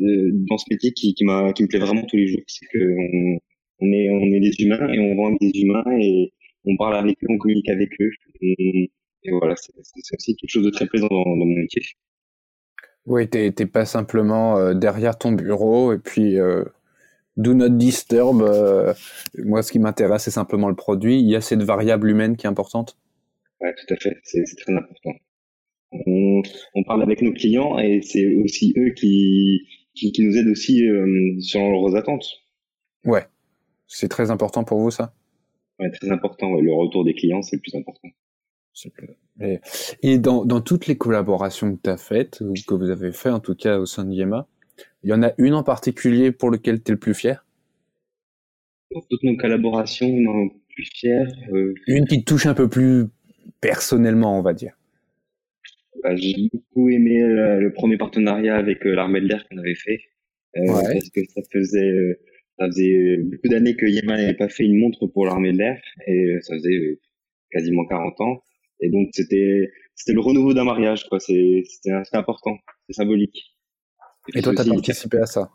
[0.00, 2.42] euh, dans ce métier qui, qui, m'a qui me plaît vraiment tous les jours.
[2.46, 2.78] C'est que
[3.80, 6.32] on, est on est des humains et on vend des humains et
[6.64, 8.10] on parle avec eux, on communique avec eux.
[8.40, 8.90] Et,
[9.24, 11.82] et voilà, c'est aussi quelque chose de très plaisant dans, dans mon métier.
[13.08, 16.62] Oui, t'es pas simplement euh, derrière ton bureau et puis euh,
[17.38, 18.42] do not disturb.
[18.42, 18.92] Euh,
[19.38, 21.18] moi, ce qui m'intéresse, c'est simplement le produit.
[21.18, 22.98] Il y a cette variable humaine qui est importante.
[23.62, 24.18] Ouais, tout à fait.
[24.24, 25.12] C'est très important.
[25.92, 26.42] On,
[26.74, 30.86] on, parle avec nos clients et c'est aussi eux qui, qui, qui, nous aident aussi
[30.86, 32.26] euh, sur leurs attentes.
[33.04, 33.24] Ouais,
[33.86, 35.14] c'est très important pour vous ça?
[35.78, 36.52] Ouais, très important.
[36.52, 36.62] Ouais.
[36.62, 38.08] Le retour des clients, c'est le plus important.
[39.40, 39.60] Et,
[40.02, 43.30] et dans, dans, toutes les collaborations que tu as faites, ou que vous avez fait
[43.30, 44.46] en tout cas au sein de Yema,
[45.02, 47.44] il y en a une en particulier pour laquelle tu es le plus fier?
[48.90, 51.26] Pour toutes nos collaborations, non, le plus fier.
[51.52, 51.74] Euh...
[51.86, 53.06] Une qui te touche un peu plus
[53.60, 54.77] personnellement, on va dire.
[56.02, 59.74] Bah, J'ai beaucoup aimé le, le, premier partenariat avec euh, l'armée de l'air qu'on avait
[59.74, 60.00] fait.
[60.56, 60.92] Euh, ouais.
[60.92, 62.18] Parce que ça faisait, euh,
[62.58, 65.80] ça faisait beaucoup d'années que Yema n'avait pas fait une montre pour l'armée de l'air.
[66.06, 66.98] Et euh, ça faisait
[67.50, 68.42] quasiment 40 ans.
[68.80, 71.18] Et donc c'était c'était le renouveau d'un mariage, quoi.
[71.18, 72.56] C'était important,
[72.86, 73.56] c'est symbolique.
[74.32, 75.50] Et, et toi, t'as participé à ça?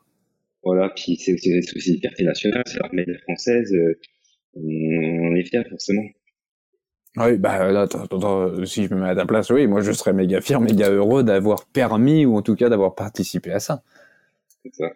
[0.64, 3.74] Voilà, puis c'est aussi, une fierté nationale, c'est l'armée française.
[3.74, 4.00] Euh,
[4.56, 6.04] on est fiers, forcément.
[7.18, 7.88] Oui, bah là,
[8.66, 11.24] si je me mets à ta place, oui, moi je serais méga fier, méga heureux
[11.24, 13.84] d'avoir permis ou en tout cas d'avoir participé à ça.
[14.64, 14.90] C'est ça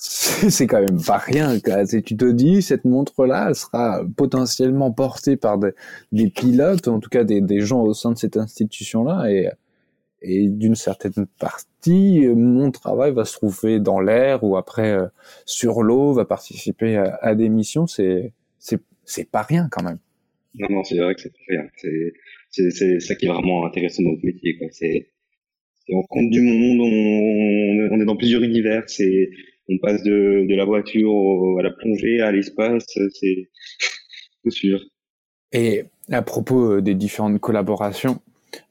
[0.48, 1.58] c'est quand même pas rien.
[1.84, 5.72] Si tu te dis, cette montre-là, elle sera potentiellement portée par des,
[6.12, 9.50] des pilotes, en tout cas des, des, gens au sein de cette institution-là, et,
[10.22, 15.06] et d'une certaine partie, mon travail va se trouver dans l'air ou après euh,
[15.44, 17.86] sur l'eau, va participer à, à des missions.
[17.86, 18.32] C'est
[19.04, 19.98] c'est pas rien quand même.
[20.54, 21.66] Non, non, c'est vrai que c'est rien.
[22.50, 24.58] C'est ça qui est vraiment intéressant dans notre métier.
[24.72, 25.08] C'est
[25.92, 28.84] on compte du monde, on, on est dans plusieurs univers.
[28.88, 29.30] C'est
[29.68, 31.12] on passe de, de la voiture
[31.58, 34.80] à la plongée, à l'espace, c'est sûr.
[35.52, 38.20] Et à propos euh, des différentes collaborations,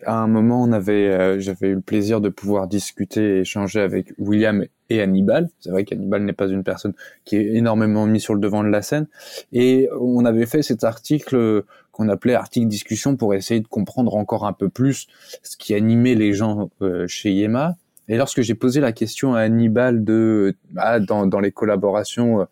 [0.05, 3.81] à un moment, on avait, euh, j'avais eu le plaisir de pouvoir discuter et échanger
[3.81, 5.49] avec William et Hannibal.
[5.59, 6.93] C'est vrai qu'Hannibal n'est pas une personne
[7.25, 9.07] qui est énormément mise sur le devant de la scène.
[9.51, 14.45] Et on avait fait cet article qu'on appelait article discussion pour essayer de comprendre encore
[14.45, 15.07] un peu plus
[15.43, 17.75] ce qui animait les gens euh, chez Yema.
[18.07, 22.47] Et lorsque j'ai posé la question à Hannibal de ah, dans, dans les collaborations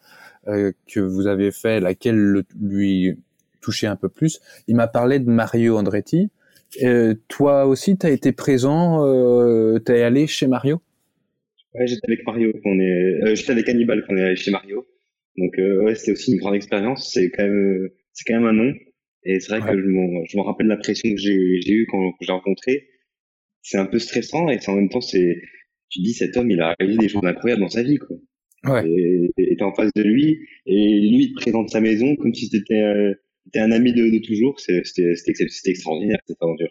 [0.47, 3.19] euh, que vous avez fait, laquelle le, lui
[3.59, 6.29] touchait un peu plus, il m'a parlé de Mario Andretti.
[6.83, 10.81] Euh, toi aussi, tu as été présent, euh, tu es allé chez Mario?
[11.73, 14.51] Ouais, j'étais avec Mario, on est, euh, j'étais avec Hannibal quand on est allé chez
[14.51, 14.87] Mario.
[15.37, 17.11] Donc euh, ouais, c'était aussi une grande expérience.
[17.13, 18.73] C'est quand même, c'est quand même un nom.
[19.23, 19.75] Et c'est vrai ouais.
[19.75, 22.87] que je me rappelle la pression que j'ai eue quand, quand j'ai rencontré
[23.67, 25.41] c'est un peu stressant et en même temps c'est
[25.89, 28.15] tu dis cet homme il a réalisé des choses incroyables dans sa vie quoi
[28.73, 28.89] ouais.
[29.37, 32.47] et t'es en face de lui et lui il te présente sa maison comme si
[32.47, 33.13] c'était
[33.55, 35.13] euh, un ami de, de toujours c'était
[35.65, 36.69] extraordinaire cette aventure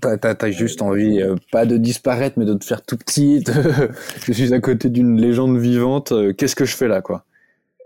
[0.00, 3.44] T'as, juste envie, euh, pas de disparaître, mais de te faire tout petit.
[4.26, 6.10] Je suis à côté d'une légende vivante.
[6.12, 7.24] Euh, qu'est-ce que je fais là, quoi?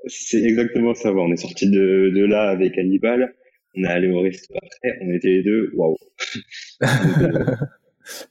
[0.06, 1.12] C'est exactement ça.
[1.12, 3.34] On est sorti de, de là avec Hannibal.
[3.76, 4.98] On est allé au resto après.
[5.02, 5.70] On était les deux.
[5.74, 5.96] Waouh.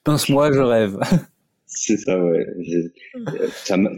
[0.04, 0.98] Pince-moi, je rêve.
[1.70, 2.48] C'est ça, ouais.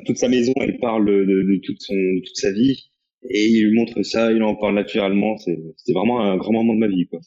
[0.06, 1.94] toute sa maison, elle parle de, de, toute, son,
[2.26, 2.90] toute sa vie.
[3.24, 5.38] Et il lui montre ça, il en parle naturellement.
[5.38, 7.20] C'était vraiment un grand moment de ma vie, quoi.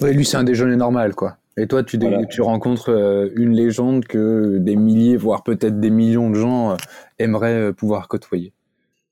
[0.00, 1.38] Ouais, lui, c'est un déjeuner normal, quoi.
[1.56, 1.98] Et toi, tu,
[2.30, 6.76] tu rencontres euh, une légende que des milliers, voire peut-être des millions de gens euh,
[7.18, 8.52] aimeraient euh, pouvoir côtoyer.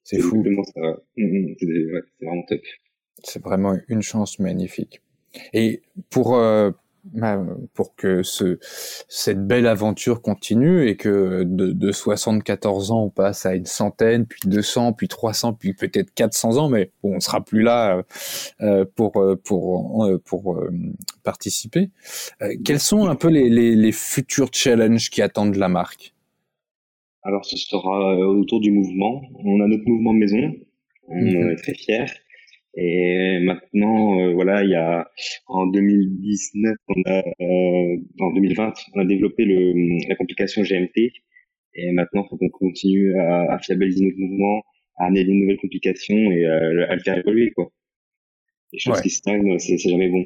[0.05, 0.43] C'est fou.
[0.43, 0.63] Mm,
[1.17, 2.61] mm, c'est vraiment top.
[3.23, 5.03] C'est vraiment une chance magnifique.
[5.53, 6.41] Et pour
[7.75, 8.59] pour que ce,
[9.09, 14.27] cette belle aventure continue et que de, de 74 ans on passe à une centaine,
[14.27, 18.03] puis 200, puis 300, puis peut-être 400 ans, mais bon, on sera plus là
[18.61, 20.61] euh, pour pour pour, pour
[21.23, 21.91] participer.
[22.43, 26.15] Euh, quels sont un peu les, les, les, futurs challenges qui attendent la marque?
[27.23, 29.23] Alors ce sera euh, autour du mouvement.
[29.45, 30.55] On a notre mouvement de maison,
[31.09, 31.51] on mhm.
[31.51, 32.07] est très fiers.
[32.75, 35.11] Et maintenant, euh, voilà, il y a
[35.47, 41.13] en 2019, on a, euh, en 2020, on a développé le, la complication GMT.
[41.75, 44.63] Et maintenant, il faut qu'on continue à, à, fiabiliser notre mouvement,
[44.97, 47.73] à amener des nouvelles complications et à, le faire évoluer, quoi.
[48.73, 50.25] Les choses qui stagnent, c'est jamais bon.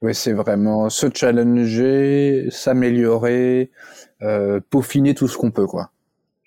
[0.00, 3.70] Oui, c'est vraiment se challenger, s'améliorer,
[4.22, 5.90] euh, peaufiner tout ce qu'on peut, quoi.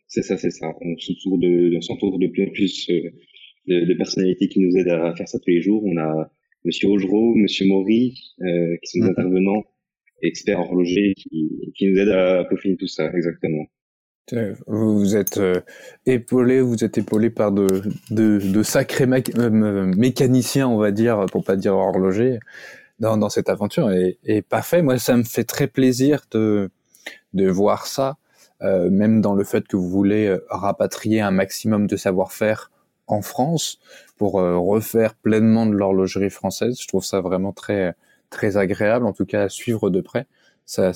[0.08, 0.68] C'est ça, c'est ça.
[0.82, 3.12] On s'entoure de, on s'entoure de plus en plus euh,
[3.68, 5.84] de, de, personnalités qui nous aident à faire ça tous les jours.
[5.86, 6.32] On a
[6.66, 9.64] Monsieur Augereau, Monsieur Maury, euh, qui sont des intervenants,
[10.22, 13.66] experts horlogers, qui, qui nous aident à peaufiner tout ça, exactement.
[14.68, 15.60] Vous êtes euh,
[16.06, 17.68] épaulé, vous êtes épaulé par de,
[18.12, 19.06] de, de sacrés
[19.38, 22.40] euh, mécaniciens, on va dire, pour pas dire horlogers,
[23.00, 23.92] dans, dans cette aventure.
[23.92, 26.70] Et, et parfait, moi, ça me fait très plaisir de,
[27.34, 28.18] de voir ça,
[28.62, 32.72] euh, même dans le fait que vous voulez rapatrier un maximum de savoir-faire
[33.08, 33.80] en France
[34.18, 36.80] pour euh, refaire pleinement de l'horlogerie française.
[36.80, 37.96] Je trouve ça vraiment très
[38.30, 40.26] très agréable, en tout cas à suivre de près.
[40.66, 40.94] Ça,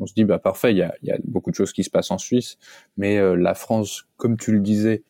[0.00, 2.18] on se dit bah parfait, il y a, beaucoup de choses qui se passent en
[2.18, 2.58] Suisse,
[2.96, 5.02] mais euh, la France, comme tu le disais,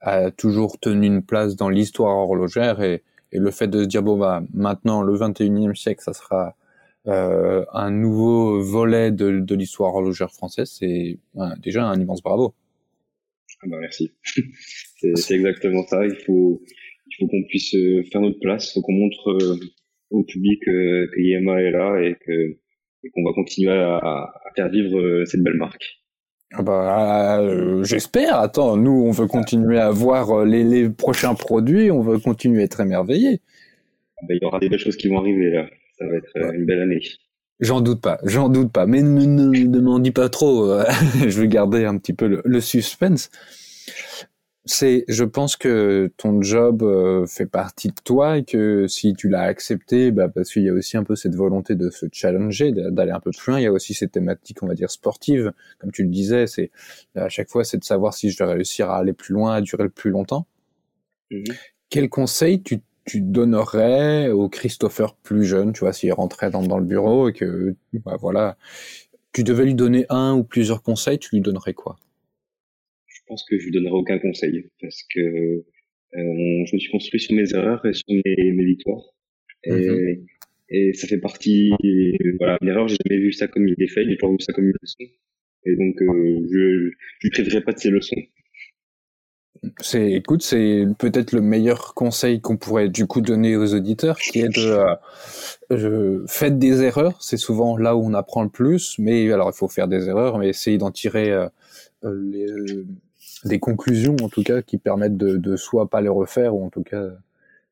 [0.00, 4.18] a toujours tenu une place dans l'histoire horlogère et, le fait de se dire bon
[4.18, 6.56] bah maintenant le 21e siècle, ça sera
[7.06, 11.16] euh, un nouveau volet de, de l'histoire horlogère française, c'est
[11.62, 12.54] déjà un immense bravo.
[13.62, 14.10] Ah bah merci.
[15.14, 16.04] c'est exactement ça.
[16.04, 16.60] Il faut,
[17.06, 18.70] il faut qu'on puisse euh, faire notre place.
[18.70, 19.56] Il faut qu'on montre euh,
[20.10, 22.56] au public euh, que Yema est là et que
[23.14, 26.02] qu'on va continuer à, à, faire vivre cette belle marque.
[26.52, 28.38] Ah bah, j'espère.
[28.38, 31.90] Attends, nous, on veut continuer à voir les, les prochains produits.
[31.90, 33.40] On veut continuer à être émerveillés.
[34.18, 35.66] Ah bah, il y aura des belles choses qui vont arriver là.
[35.98, 37.00] Ça va être une belle année.
[37.60, 38.84] J'en doute pas, j'en doute pas.
[38.84, 40.68] Mais ne, ne, m'en dis pas trop.
[41.26, 43.30] je vais garder un petit peu le, le suspense
[44.66, 49.28] c'est, je pense que ton job euh, fait partie de toi et que si tu
[49.28, 52.72] l'as accepté, bah, parce qu'il y a aussi un peu cette volonté de se challenger,
[52.72, 53.60] d'aller un peu plus loin.
[53.60, 56.46] Il y a aussi cette thématique, on va dire sportive, comme tu le disais.
[56.46, 56.70] C'est
[57.14, 59.60] à chaque fois, c'est de savoir si je vais réussir à aller plus loin, à
[59.62, 60.46] durer le plus longtemps.
[61.30, 61.56] Mm-hmm.
[61.88, 66.78] Quel conseil tu, tu donnerais au Christopher plus jeune, tu vois, s'il rentrait dans, dans
[66.78, 68.58] le bureau et que, bah, voilà,
[69.32, 71.96] tu devais lui donner un ou plusieurs conseils, tu lui donnerais quoi?
[73.30, 75.62] Pense que je lui donnerai aucun conseil parce que euh,
[76.12, 79.04] je me suis construit sur mes erreurs et sur mes, victoires.
[79.64, 80.26] Et, mhm.
[80.70, 81.70] et, ça fait partie.
[82.38, 84.74] Voilà, l'erreur, j'ai jamais vu ça comme une défaite, j'ai toujours vu ça comme une
[84.82, 85.04] leçon.
[85.64, 86.90] Et donc, euh, je,
[87.20, 88.16] je lui priverai pas de ces leçons.
[89.78, 94.40] C'est, écoute, c'est peut-être le meilleur conseil qu'on pourrait du coup donner aux auditeurs, qui
[94.40, 94.86] est de
[95.70, 97.20] euh, faites des erreurs.
[97.20, 100.38] C'est souvent là où on apprend le plus, mais alors il faut faire des erreurs,
[100.38, 101.48] mais essayer d'en tirer euh,
[102.04, 102.46] les,
[103.44, 106.70] des conclusions en tout cas qui permettent de, de soit pas les refaire ou en
[106.70, 107.04] tout cas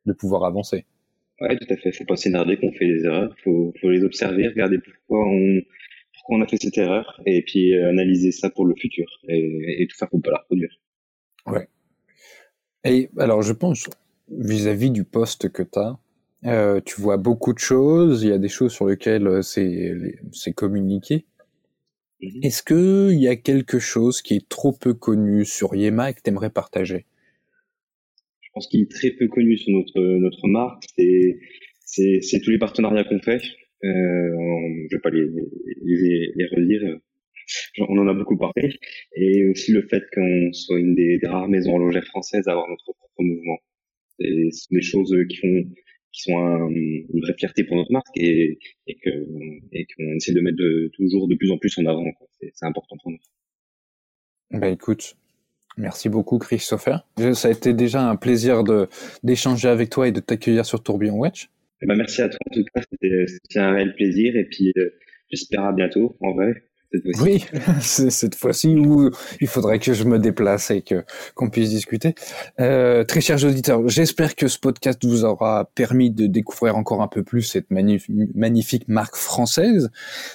[0.06, 0.84] de pouvoir avancer.
[1.40, 1.92] Ouais, tout à fait.
[1.92, 3.34] Faut pas s'énerver qu'on fait des erreurs.
[3.44, 5.60] Faut, faut les observer, regarder pourquoi on,
[6.14, 9.82] pourquoi on a fait cette erreur et puis euh, analyser ça pour le futur et,
[9.82, 10.80] et tout faire pour pas la reproduire.
[11.46, 11.68] Ouais.
[12.84, 13.88] Et alors, je pense
[14.30, 15.98] vis-à-vis du poste que tu as,
[16.44, 18.22] euh, tu vois beaucoup de choses.
[18.22, 21.24] Il y a des choses sur lesquelles euh, c'est communiqué.
[22.20, 22.40] Mhm.
[22.42, 26.20] Est-ce qu'il y a quelque chose qui est trop peu connu sur Yema et que
[26.22, 27.06] tu aimerais partager?
[28.40, 30.84] Je pense qu'il est très peu connu sur notre, notre marque.
[30.96, 33.40] C'est tous les partenariats qu'on fait.
[33.84, 35.26] Euh, je ne vais pas les,
[35.84, 36.98] les, les, redire.
[37.88, 38.70] On en a beaucoup parlé.
[39.14, 42.68] Et aussi le fait qu'on soit une des, des, rares maisons horlogères françaises à avoir
[42.68, 43.58] notre propre mouvement.
[44.18, 45.64] C'est des choses qui font
[46.12, 49.10] qui sont une vraie fierté pour notre marque et, et que
[49.72, 52.04] et qu'on essaie de mettre de, toujours de plus en plus en avant.
[52.40, 53.18] C'est important pour nous.
[54.50, 55.16] Bah écoute,
[55.78, 57.06] Merci beaucoup, Christopher.
[57.34, 58.64] Ça a été déjà un plaisir
[59.22, 61.48] d'échanger avec toi et de t'accueillir sur Tourbillon Watch.
[61.80, 64.90] Eh ben, merci à toi en tout cas, c'était un réel plaisir et puis euh,
[65.30, 66.64] j'espère à bientôt en vrai.
[67.20, 67.44] Oui,
[67.80, 69.10] cette fois-ci où
[69.40, 72.14] il faudrait que je me déplace et que qu'on puisse discuter.
[72.60, 77.08] Euh, très chers auditeurs, j'espère que ce podcast vous aura permis de découvrir encore un
[77.08, 79.90] peu plus cette magnifique marque française.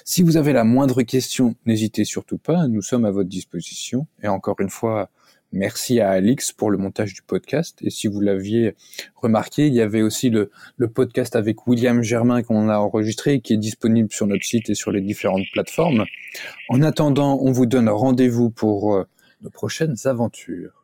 [0.05, 4.07] Si vous avez la moindre question, n'hésitez surtout pas, nous sommes à votre disposition.
[4.21, 5.09] Et encore une fois,
[5.53, 7.77] Merci à Alix pour le montage du podcast.
[7.83, 8.75] Et si vous l'aviez
[9.15, 10.49] remarqué, il y avait aussi le,
[10.87, 14.75] podcast avec William Germain qu'on a enregistré et qui est disponible sur notre site et
[14.75, 16.05] sur les différentes plateformes.
[16.69, 19.07] En attendant, on vous donne rendez-vous pour euh,
[19.41, 20.82] nos prochaines aventures.